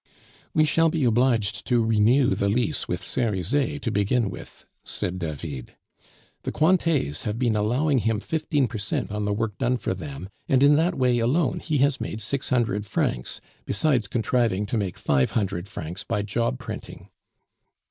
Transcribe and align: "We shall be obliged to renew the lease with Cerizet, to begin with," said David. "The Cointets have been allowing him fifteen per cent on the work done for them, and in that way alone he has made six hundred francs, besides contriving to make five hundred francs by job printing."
"We 0.55 0.65
shall 0.65 0.89
be 0.89 1.03
obliged 1.03 1.67
to 1.67 1.85
renew 1.85 2.29
the 2.31 2.49
lease 2.49 2.87
with 2.87 3.03
Cerizet, 3.03 3.83
to 3.83 3.91
begin 3.91 4.31
with," 4.31 4.65
said 4.83 5.19
David. 5.19 5.75
"The 6.41 6.51
Cointets 6.51 7.21
have 7.21 7.37
been 7.37 7.55
allowing 7.55 7.99
him 7.99 8.19
fifteen 8.19 8.67
per 8.67 8.79
cent 8.79 9.11
on 9.11 9.25
the 9.25 9.31
work 9.33 9.59
done 9.59 9.77
for 9.77 9.93
them, 9.93 10.29
and 10.49 10.63
in 10.63 10.75
that 10.77 10.95
way 10.95 11.19
alone 11.19 11.59
he 11.59 11.77
has 11.85 12.01
made 12.01 12.19
six 12.19 12.49
hundred 12.49 12.87
francs, 12.87 13.41
besides 13.63 14.07
contriving 14.07 14.65
to 14.65 14.75
make 14.79 14.97
five 14.97 15.29
hundred 15.33 15.67
francs 15.67 16.03
by 16.03 16.23
job 16.23 16.57
printing." 16.57 17.09